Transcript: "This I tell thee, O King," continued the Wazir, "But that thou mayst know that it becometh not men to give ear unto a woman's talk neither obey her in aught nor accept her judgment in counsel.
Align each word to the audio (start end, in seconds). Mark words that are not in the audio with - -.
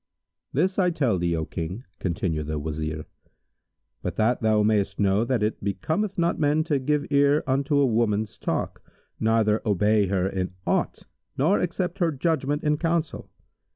"This 0.51 0.79
I 0.79 0.89
tell 0.89 1.19
thee, 1.19 1.35
O 1.35 1.45
King," 1.45 1.83
continued 1.99 2.47
the 2.47 2.57
Wazir, 2.57 3.05
"But 4.01 4.15
that 4.15 4.41
thou 4.41 4.63
mayst 4.63 4.99
know 4.99 5.23
that 5.23 5.43
it 5.43 5.63
becometh 5.63 6.17
not 6.17 6.39
men 6.39 6.63
to 6.63 6.79
give 6.79 7.05
ear 7.11 7.43
unto 7.45 7.77
a 7.77 7.85
woman's 7.85 8.39
talk 8.39 8.81
neither 9.19 9.61
obey 9.63 10.07
her 10.07 10.27
in 10.27 10.55
aught 10.65 11.03
nor 11.37 11.59
accept 11.59 11.99
her 11.99 12.11
judgment 12.11 12.63
in 12.63 12.77
counsel. 12.77 13.29